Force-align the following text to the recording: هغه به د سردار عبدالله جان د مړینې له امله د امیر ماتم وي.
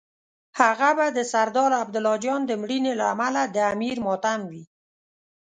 هغه 0.59 0.89
به 0.97 1.05
د 1.17 1.19
سردار 1.33 1.71
عبدالله 1.81 2.15
جان 2.25 2.41
د 2.45 2.51
مړینې 2.61 2.93
له 2.99 3.05
امله 3.13 3.41
د 3.47 3.57
امیر 3.73 3.97
ماتم 4.05 4.39
وي. 4.51 4.63